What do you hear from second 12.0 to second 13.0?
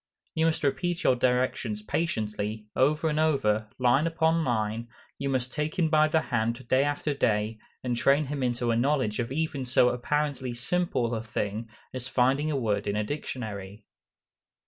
finding a word in